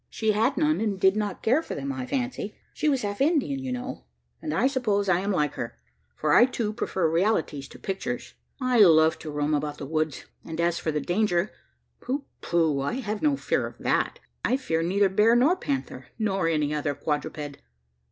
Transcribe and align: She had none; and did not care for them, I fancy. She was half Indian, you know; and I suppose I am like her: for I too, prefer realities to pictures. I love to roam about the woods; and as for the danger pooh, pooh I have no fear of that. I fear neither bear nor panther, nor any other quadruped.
She 0.09 0.31
had 0.31 0.57
none; 0.57 0.81
and 0.81 0.99
did 0.99 1.15
not 1.15 1.43
care 1.43 1.61
for 1.61 1.75
them, 1.75 1.91
I 1.93 2.07
fancy. 2.07 2.55
She 2.73 2.89
was 2.89 3.03
half 3.03 3.21
Indian, 3.21 3.59
you 3.59 3.71
know; 3.71 4.03
and 4.41 4.51
I 4.51 4.65
suppose 4.65 5.07
I 5.07 5.19
am 5.19 5.29
like 5.31 5.53
her: 5.53 5.77
for 6.15 6.33
I 6.33 6.45
too, 6.47 6.73
prefer 6.73 7.07
realities 7.07 7.67
to 7.67 7.77
pictures. 7.77 8.33
I 8.59 8.79
love 8.79 9.19
to 9.19 9.29
roam 9.29 9.53
about 9.53 9.77
the 9.77 9.85
woods; 9.85 10.25
and 10.43 10.59
as 10.59 10.79
for 10.79 10.91
the 10.91 11.01
danger 11.01 11.51
pooh, 11.99 12.25
pooh 12.41 12.81
I 12.81 12.93
have 12.93 13.21
no 13.21 13.37
fear 13.37 13.67
of 13.67 13.77
that. 13.77 14.17
I 14.43 14.57
fear 14.57 14.81
neither 14.81 15.07
bear 15.07 15.35
nor 15.35 15.55
panther, 15.55 16.07
nor 16.17 16.47
any 16.47 16.73
other 16.73 16.95
quadruped. 16.95 17.57